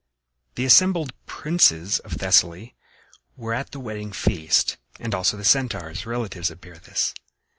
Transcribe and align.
The 0.55 0.65
assembled 0.65 1.13
princes 1.27 1.99
of 1.99 2.13
Thessaly 2.13 2.73
were 3.37 3.53
at 3.53 3.69
the 3.69 3.79
wedding 3.79 4.11
feast, 4.11 4.77
and 4.99 5.13
also 5.13 5.37
the 5.37 5.45
Centaurs, 5.45 6.07
relatives 6.07 6.49
of 6.49 6.59
Pirithous. 6.59 7.13